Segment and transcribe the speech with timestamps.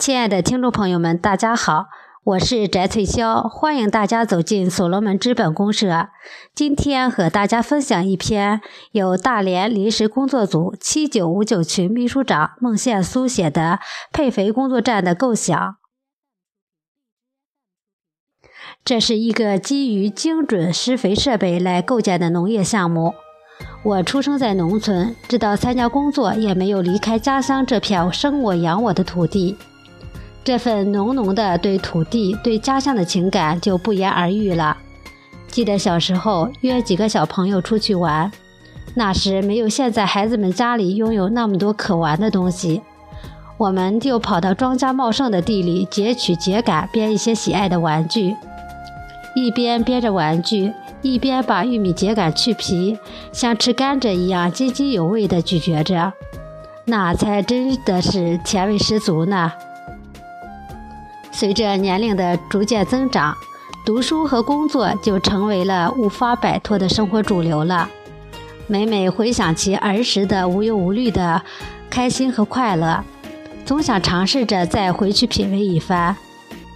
[0.00, 1.88] 亲爱的听众朋友们，大家好，
[2.24, 6.08] 我是翟翠霄，欢迎大家走进所罗门资本公社。
[6.54, 13.78] 今天和大家分享一篇由大连临时工作组七九五九群秘书长孟宪苏写的
[14.10, 15.76] 配肥工作站的构想。
[18.82, 23.12] 这是一个基于精准施肥设备来构建的农业项目。
[23.82, 29.58] 我出生在农村，直到参加工作也没有离开家乡这片生我养我的土地。
[30.42, 34.76] 这份浓浓的对土地、对家乡的情感就不言而喻了。
[35.48, 38.30] 记得小时候约几个小朋友出去玩，
[38.94, 42.80] 那时没有现在孩子们家里拥有那么多可玩的东西，
[43.58, 48.34] 我们就跑到庄稼茂盛的地里截取秸秆编一些喜爱的玩具，
[49.34, 50.72] 一边编着玩具，
[51.02, 52.98] 一边把玉米秸秆去皮，
[53.32, 56.12] 像吃甘蔗一样津津有味地咀嚼着，
[56.86, 59.52] 那才真的是甜味十足呢。
[61.40, 63.34] 随着年龄的逐渐增长，
[63.82, 67.88] 读书和工作就成为了无法摆脱的生活主流了。
[68.66, 71.40] 每每回想起儿时的无忧无虑的
[71.88, 73.02] 开心和快乐，
[73.64, 76.14] 总想尝试着再回去品味一番。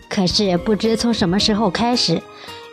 [0.08, 2.22] 可是不知从什么时候开始，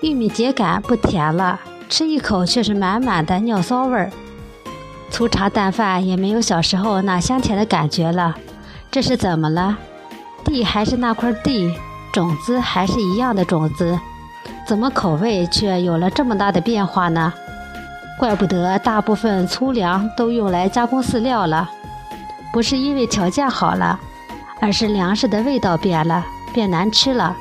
[0.02, 4.10] 玉米秸秆不甜了，吃一口却是满满的尿骚味儿。
[5.10, 8.38] 粗茶淡饭也没有小时候那香甜的感觉了，
[8.90, 9.78] 这是怎么了？
[10.44, 11.74] 地还是那块地，
[12.12, 14.00] 种子还是一样的种子，
[14.68, 17.34] 怎么口味却有了这么大的变化呢？
[18.20, 21.70] 怪不得大部分粗粮都用来加工饲料了，
[22.54, 24.00] 不是因为条件好了，
[24.60, 27.36] 而是粮食的味道变了，变难吃了。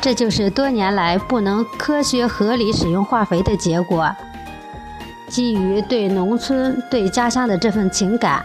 [0.00, 4.10] 这就是多年来不能科学合理使用化肥的结果。
[5.28, 8.44] 基于对农村、对家乡的这份情感。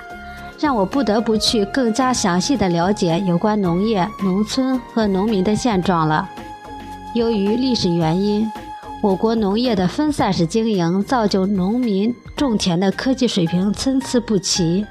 [0.60, 6.28] 让我不得不去更加详细的了解有关农业、农村和农民的现状了。
[7.14, 8.50] 由于历史原因，
[9.02, 14.86] 我国农业的分散式经营造就农民种田的科技水平参差不齐。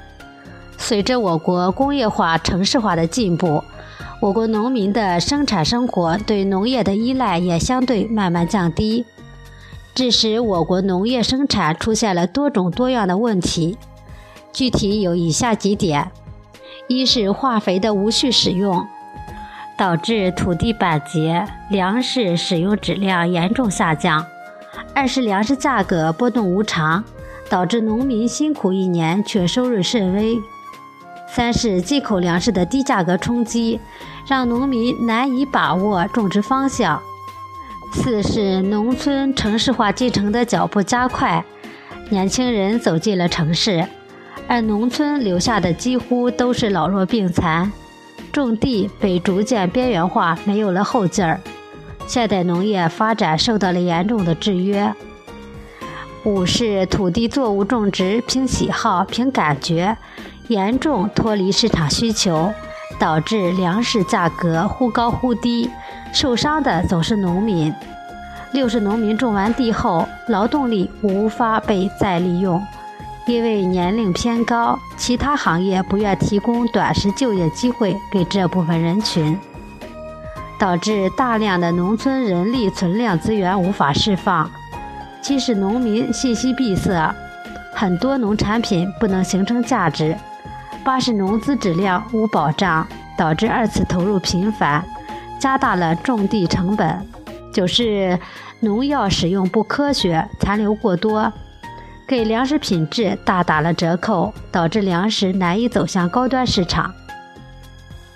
[0.77, 3.63] 随着我国工业化、城市化的进步，
[4.21, 9.05] 我国农民的生产生活对农业的依赖也相对慢慢降低，
[9.93, 13.77] 致使我国农业生产出现了多种多样的问题。
[14.55, 16.09] 具体有以下几点：
[16.87, 18.87] 一是化肥的无序使用，
[19.77, 24.23] 导致土地板结，粮食使用质量严重下降；
[24.93, 27.03] 二是粮食价格波动无常，
[27.49, 30.39] 导致农民辛苦一年却收入甚微；
[31.27, 33.81] 三是进口粮食的低价格冲击，
[34.25, 37.01] 让农民难以把握种植方向；
[37.91, 41.43] 四是农村城市化进程的脚步加快，
[42.09, 43.85] 年轻人走进了城市。
[44.47, 47.71] 而农村留下的几乎都是老弱病残，
[48.31, 51.41] 种地被逐渐边缘化，没有了后劲儿。
[52.05, 54.93] 现代农业发展受到了严重的制约。
[56.23, 59.97] 五是土地作物种植凭喜好、凭感觉，
[60.47, 62.53] 严重脱离市场需求，
[62.99, 65.69] 导致粮食价格忽高忽低，
[66.13, 67.73] 受伤的总是农民。
[68.53, 72.63] 六是农民种完地后，劳动力无法被再利用。
[73.27, 79.37] 因为年龄偏高，其他行业不愿提供短时就业机会给这部分人群，
[80.59, 84.49] 导致大量的农村人力存量资源无法释放，
[85.21, 87.15] 即使农民信息闭塞，
[87.73, 90.15] 很多农产品不能形成价值。
[90.83, 92.87] 八是农资质量无保障，
[93.17, 94.85] 导致二次投入频繁，
[95.39, 97.03] 加大了种地成本。
[97.51, 98.19] 九是
[98.59, 101.33] 农药使用不科学，残留过多。
[102.07, 106.93] 给粮食品质大打了折扣，导致粮食难以走向高端市场。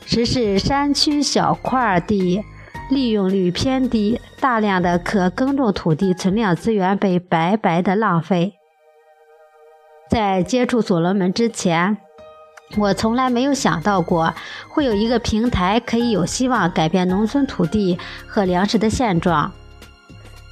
[0.06, 2.44] 十是山区小块地
[2.90, 8.54] 利用率偏低，大量的可耕种土地存量资源被白白的浪费。
[10.10, 11.98] 在接触所罗门之前，
[12.78, 14.34] 我从来没有想到过
[14.68, 17.97] 会有一个平台可以有希望改变农村土地
[18.28, 19.52] 和粮食的现状，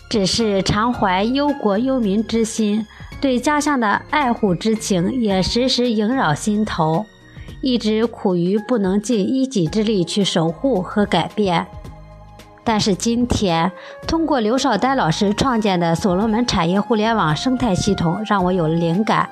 [0.09, 2.85] 只是常怀忧国忧民之心。
[3.19, 7.05] 对家乡的爱护之情也时时萦绕心头，
[7.61, 11.65] 一直苦于不能尽一己之力去守护和改变。
[12.63, 13.71] 但是今天，
[14.05, 19.27] 通过刘少丹老师创建的所罗门产业互联网生态系统，让我有了灵感，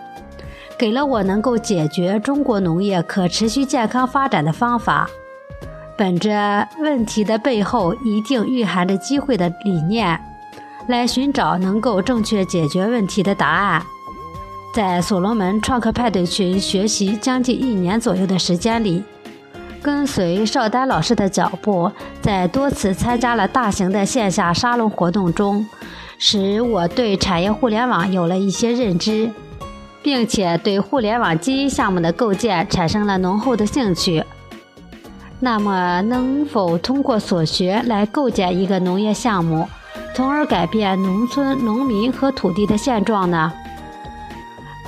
[0.80, 5.10] 给了我能够解决中国农业可持续健康发展的方法。
[5.98, 10.20] 本着问题的背后一定蕴含着机会的理念。
[10.88, 13.84] 来寻找能够正确解决问题的答案。
[14.74, 19.04] 在所罗门创客派对群学习将近一年左右的时间里，
[19.82, 21.90] 跟随邵丹老师的脚步，
[22.22, 25.66] 在多次参加了大型的线下沙龙活动中，
[26.18, 29.32] 使我对产业互联网有了一些认知，
[30.04, 34.24] 并且对互联网基因项目的构建产生了浓厚的兴趣。
[35.40, 39.68] 那么，能否通过所学来构建一个农业项目，
[40.16, 43.52] 从而改变农村农民和土地的现状呢？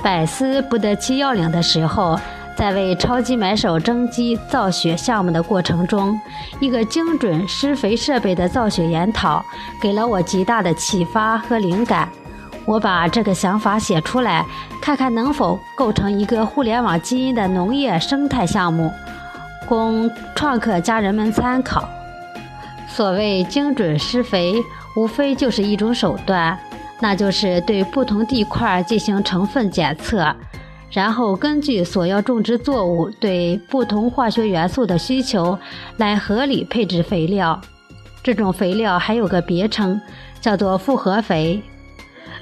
[0.02, 2.18] 百思不得其要领的时候，
[2.56, 6.18] 在为超级买手征集造血项目的过程中，
[6.60, 9.44] 一个精准施肥设备的造血研讨
[9.82, 12.08] 给了我极大的启发和灵感。
[12.64, 14.46] 我把这个想法写出来，
[14.80, 18.90] 看看能否构成一个互联网基因的农业生态项目。
[19.68, 21.86] 供创客家人们参考。
[22.86, 24.54] 所谓精准施肥，
[24.98, 26.58] 无非就是一种手段，
[26.98, 30.34] 那就是对不同地块进行成分检测，
[30.90, 35.56] 然后根据所要种植作物对不同化学元素的需求，
[35.98, 37.60] 来合理配置肥料。
[38.24, 40.00] 这种肥料还有个别称，
[40.40, 41.62] 叫做复合肥。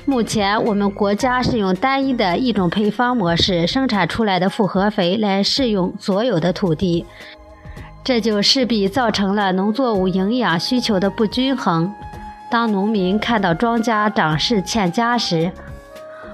[0.06, 7.04] 目前我们国家是用单一的一种配方模式生产出来的复合肥来适用所有的土地，
[8.02, 11.92] 这就势必造成了农作物营养需求的不均衡。
[12.56, 15.52] 当农民看到庄稼长势欠佳时，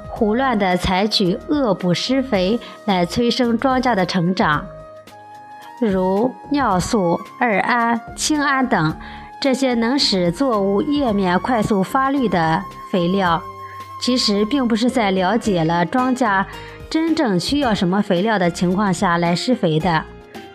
[0.07, 4.65] 胡乱地采取恶补施肥来催生庄稼的成长，
[5.81, 8.97] 如尿素、二胺、氢胺等
[9.41, 13.43] 这些能使作物叶面快速发绿的肥料。
[14.01, 16.45] 其实并不是在了解了庄稼
[16.89, 20.05] 真正需要什么肥料的情况下来施肥的，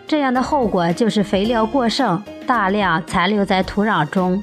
[0.06, 4.42] 这样的后果就是肥料过剩，大量残留在土壤中，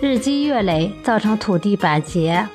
[0.00, 2.46] 日积月累造成土地板结。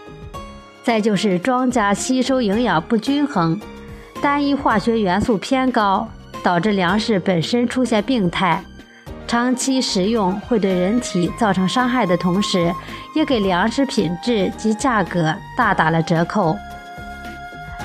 [0.83, 3.59] 再就是庄稼吸收营养不均衡，
[4.21, 6.07] 单一化学元素偏高，
[6.44, 8.63] 导致粮食本身出现病态。
[9.25, 12.71] 长期食用会对人体造成伤害的同时，
[13.15, 16.56] 也给粮食品质及价格大打了折扣。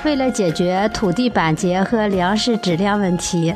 [0.05, 3.55] 为了解决土地板结和粮食质量问题，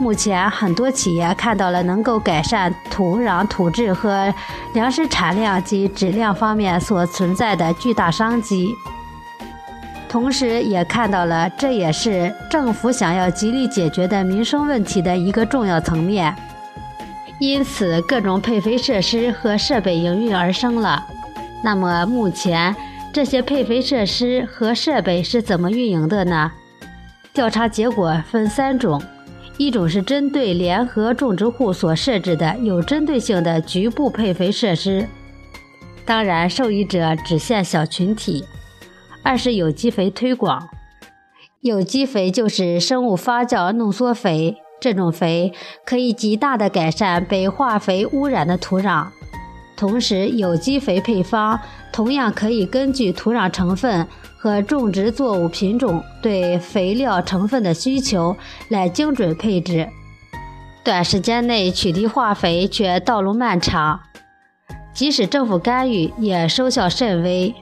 [0.00, 4.32] 目前很多企业看到了能够改善土壤土质和
[4.72, 8.74] 粮食产量及质量方面所存在的巨大商机，
[10.08, 16.34] 同时也看到了这也是政府想要极力解决的民生问题的一个重要层面。
[17.38, 21.06] 因此，各种配肥设施和设备应运而生了。
[21.62, 22.74] 那么，目前
[23.12, 26.52] 这些配肥设施和设备是怎么运营的呢？
[27.34, 29.00] 调查结果分三种：
[29.60, 35.06] 一种是针对联合种植户所设置的有针对性的局部配肥设施，
[36.06, 38.42] 当然受益者只限小群体；
[39.22, 40.66] 二是有机肥推广，
[41.60, 44.56] 有机肥就是生物发酵浓缩肥。
[44.80, 45.52] 这种肥
[45.84, 49.08] 可以极大的改善被化肥污染的土壤，
[49.80, 51.58] 同时有机肥配方
[51.90, 54.06] 同样可以根据土壤成分
[54.36, 58.36] 和种植作物品种对肥料成分的需求
[58.68, 59.88] 来精准配置，
[60.84, 64.00] 短时间内取缔化肥却道路漫长，
[64.92, 67.54] 即使政府干预也收效甚微。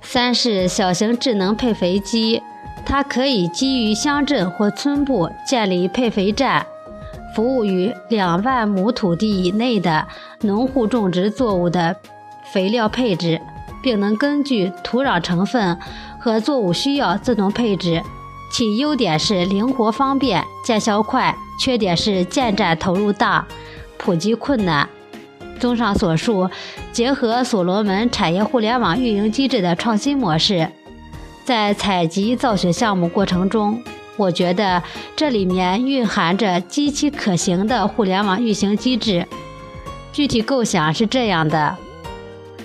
[0.00, 2.40] 三是小型智能配肥机。
[2.84, 6.66] 它可以基于乡镇或村部建立配肥站，
[7.34, 10.06] 服务于两万亩土地以内的
[10.42, 11.96] 农户种植作物的
[12.52, 13.40] 肥料配置，
[13.82, 15.78] 并能根据土壤成分
[16.18, 18.02] 和作物需要自动配置。
[18.50, 23.46] 其优点是灵活方便、见效快，缺点是建站投入大、
[23.96, 24.86] 普及困难。
[25.58, 26.50] 综上所述，
[26.92, 30.68] 结合所罗门产业互联网运营机制的创新模式。
[31.44, 33.82] 在采集造血项目过程中，
[34.16, 34.82] 我觉得
[35.16, 39.26] 这里面蕴含着极其可行的互联网运行机制。
[40.12, 41.76] 具体构想是这样的：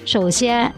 [0.06, 0.74] 首先，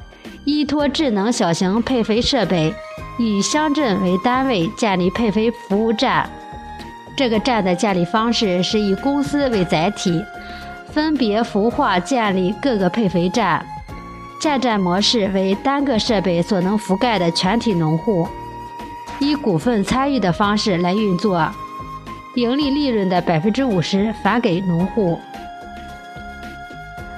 [0.45, 2.73] 依托智能小型配肥设备，
[3.17, 6.29] 以乡镇为单位建立配肥服务站。
[7.17, 10.23] 这个站的建立方式是以公司为载体，
[10.93, 13.65] 分别孵化建立各个配肥站。
[14.39, 18.25] 建站模式为单个设备所能覆盖的全体农户，
[19.19, 21.49] 以股份参与的方式来运作，
[22.35, 25.19] 盈利利润的百分之五十返给农户。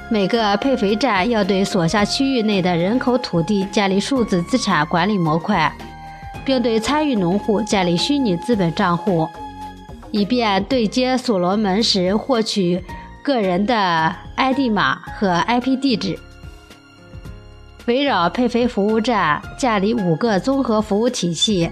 [0.09, 5.73] 每个配肥站要对所辖区域内的人口土地建立数字资产管理模块，
[6.43, 9.27] 并对参与农户建立虚拟资本账户，
[10.11, 12.83] 以便对接所罗门时获取
[13.23, 16.19] 个人的 ID 码和 IP 地址。
[17.85, 21.71] 围绕配肥服务站建立五个综合服务体系，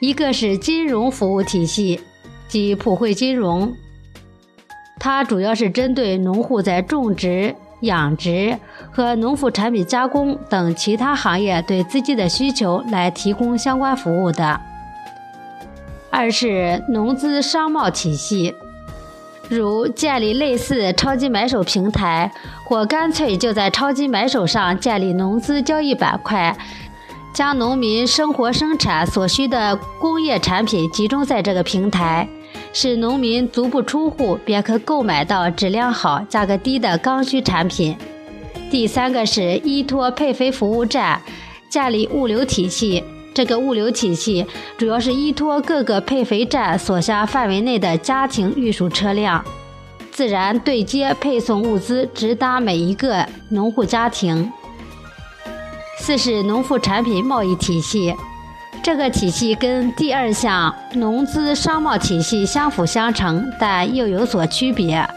[0.00, 2.00] 一个是金融服务体系，
[2.48, 3.74] 即普惠金融，
[4.98, 8.58] 它主要是针对农户在种植、养殖
[8.92, 14.60] 和农副产品加工等其他行业对资金的需求来提供相关服务的。
[16.10, 18.54] 二是农资商贸体系，
[19.48, 22.30] 如建立类似超级买手平台，
[22.64, 26.56] 或干脆就在超级买手上建立农资交易板块。
[27.34, 32.28] 将农民生活生产所需的工业产品集中在这个平台，
[32.72, 37.96] 使农民足不出户便可购买到质量好、价格低的刚需产品。
[38.70, 41.20] 第三个是依托配肥服务站
[41.68, 43.02] 建立物流体系，
[43.34, 44.46] 这个物流体系
[44.78, 49.44] 主要是依托各个配肥站所辖范围内的家庭运输车辆，
[50.12, 54.52] 自然对接配送物资，直达每一个农户家庭。
[55.98, 58.14] 四是农副产品贸易体系，
[58.82, 65.08] 这个体系跟第二项农资商贸体系相辅相成，但又有所区别。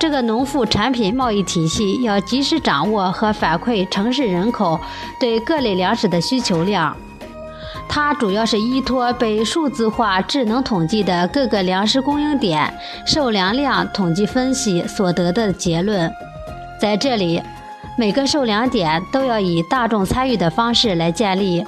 [0.00, 4.80] 这个农副产品贸易体系要及时掌握和反馈城市人口
[5.20, 6.96] 对各类粮食的需求量，
[7.88, 12.74] 它主要是依托被数字化智能统计的各个粮食供应点
[13.06, 16.12] 受粮量统计分析所得的结论，
[16.80, 17.40] 在这里。
[17.96, 21.64] 每个受粮点都要以大众参与的方式来建立，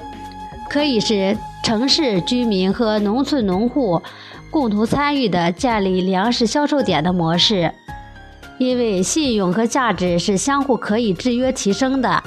[0.68, 4.02] 可以是城市居民和农村农户
[4.50, 7.72] 共同参与的建立粮食销售点的模式。
[8.58, 12.22] 因为信用和价值是相互可以制约提升的。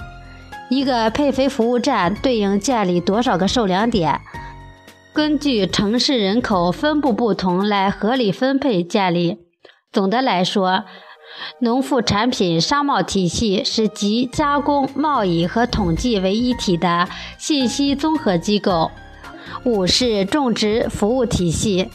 [0.70, 4.22] 一个配肥服务站对应建立多少个受粮点，
[5.12, 9.40] 根据城市人口分布不同来合理分配建立。
[9.92, 10.86] 总的来说。
[11.60, 18.92] 农副产品商贸体系是集加工、贸易和统计为一体的信息综合机构。
[19.66, 21.90] 五是种植服务体系，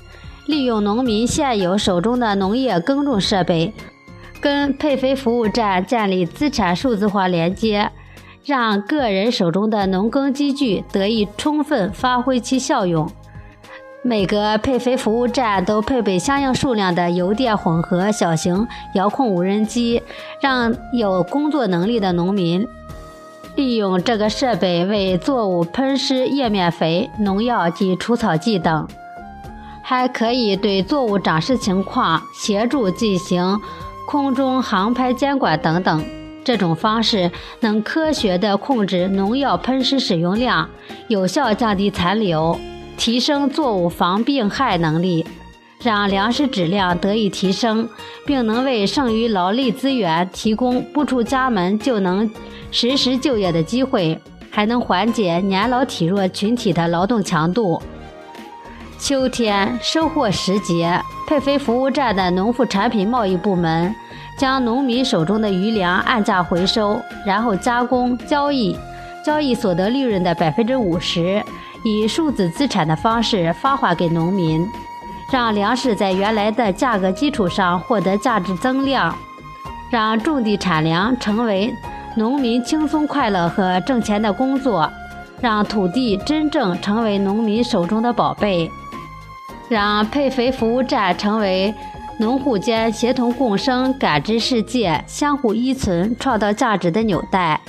[0.46, 3.72] 利用农民现有手中的农业耕种设备，
[4.40, 7.90] 跟配肥服务站建立资产数字化连接，
[8.44, 13.10] 让个人手中的农耕机具得以充分发挥其效用。
[14.06, 20.02] 每个配肥服务站都配备相应数量的油电混合小型遥控无人机，
[20.42, 22.68] 让有工作能力的农民
[23.56, 28.87] 利用这个设备为作物喷施叶面肥、农药及除草剂等，
[29.82, 33.58] 还可以对作物长势情况协助进行
[34.06, 36.04] 空中航拍监管等等。
[36.44, 40.68] 这种方式能科学地控制农药喷施使用量，
[41.08, 42.54] 有效降低残留。
[42.96, 45.26] 提升作物防病害能力，
[45.82, 47.88] 让粮食质量得以提升，
[48.24, 52.30] 并能为剩余劳力资源提供不出家门就能
[52.70, 54.18] 实时就业的机会，
[54.50, 57.80] 还能缓解年老体弱群体的劳动强度。
[58.98, 60.98] 秋天收获时节，
[61.28, 63.94] 配肥服务站的农副产品贸易部门
[64.38, 68.74] 将农民手中的余粮按价回收，然后加工交易，
[69.22, 71.42] 交易所得利润的百分之五十。
[71.84, 74.66] 以数字资产的方式发还给农民，
[75.30, 79.14] 让粮食在原来的价格基础上获得价值增量，
[79.90, 81.72] 让种地产粮成为
[82.16, 84.90] 农民轻松快乐和挣钱的工作，
[85.40, 88.70] 让土地真正成为农民手中的宝贝，
[89.68, 91.74] 让配肥服务站成为
[92.18, 97.60] 农户间协同共生、感知世界、相互依存、创造价值的纽带。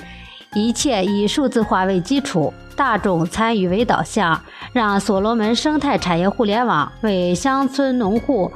[0.55, 2.51] 一切以数字化为基础。
[2.75, 4.41] 大众参与为导向，
[4.73, 8.51] 让所罗门生态产业互联网为乡村农户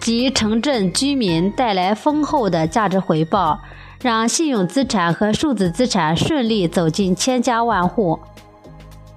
[0.00, 3.60] 及城镇居民带来丰厚的价值回报，
[4.02, 8.18] 让信用资产和数字资产顺利走进千家万户。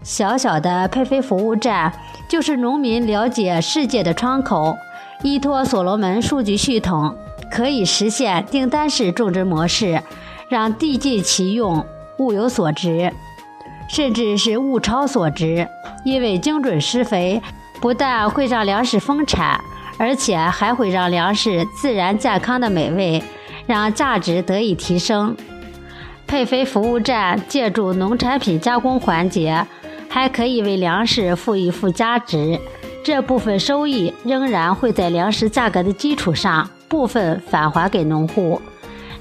[0.04, 1.92] 小小的配肥服务站
[2.30, 4.78] 就是农民了解世界的窗口。
[5.24, 7.16] 依托所罗门数据系统，
[7.50, 10.04] 可以实现订单式种植模式，
[10.50, 11.84] 让地尽其用，
[12.20, 13.12] 物有所值。
[13.90, 15.68] 甚至是物超所值，
[16.06, 17.42] 因为精准施肥
[17.82, 19.60] 不但会让粮食丰产，
[19.98, 23.22] 而且还会让粮食自然健康的美味，
[23.68, 25.36] 让价值得以提升。
[26.26, 29.68] 配肥服务站借助农产品加工环节，
[30.10, 32.58] 还可以为粮食赋予附加值，
[33.04, 38.60] 这部分收益仍然会在粮食价格的基础上部分返还给农户。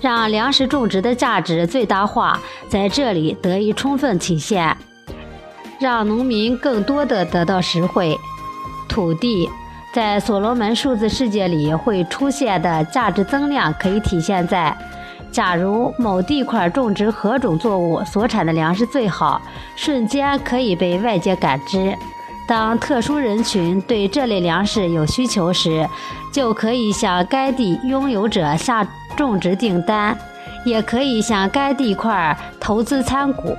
[0.02, 4.76] 让粮食种植的价值最大化在这里得以充分体现，
[5.78, 8.18] 让农民更多的得到实惠。
[8.88, 9.48] 土地
[9.94, 14.76] 在所罗门数字世界里会出现的价值增量，可以体现在：
[15.30, 19.40] 假如某地块种植何种作物，所产的粮食最好，
[19.76, 21.96] 瞬间可以被外界感知。
[22.44, 25.88] 当特殊人群对这类粮食有需求时，
[26.32, 28.84] 就可以向该地拥有者下
[29.16, 30.16] 种植订单，
[30.64, 33.56] 也可以向该地块投资参股，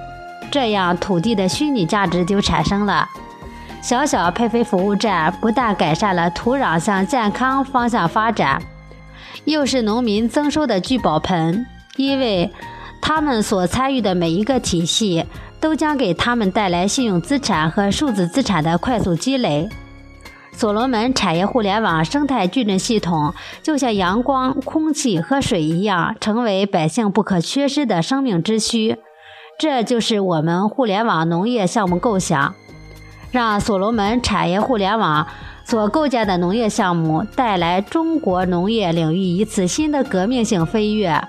[0.51, 3.07] 这样土地的虚拟价值就产生了。
[3.81, 8.61] 小小配肥服务站不但改善了土壤向健康方向发展，
[9.45, 11.65] 又是农民增收的聚宝盆，
[11.97, 12.51] 因为
[13.01, 15.25] 他们所参与的每一个体系。
[15.63, 19.69] 都将给他们带来信用资产和数字资产的快速积累。
[20.55, 28.97] 所罗门产业互联网生态矩阵系统就像阳光、空气和水一样，成为百姓不可缺失的生命之需。
[29.59, 32.55] 这就是我们互联网农业项目构想，
[33.31, 35.27] 让所罗门产业互联网
[35.65, 41.21] 所构建的农业项目带来中国农业领域一次新的革命性飞跃。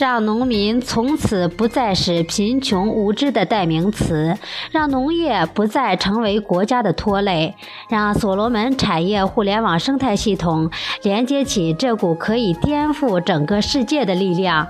[0.00, 4.34] 让农民从此不再是贫穷无知的代名词，
[4.70, 7.54] 让农业不再成为国家的拖累，
[7.90, 10.70] 让所罗门产业互联网生态系统
[11.02, 14.66] 连接起这股可以颠覆整个世界的力量，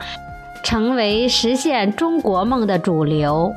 [0.65, 3.55] 成为实现中国梦的主流。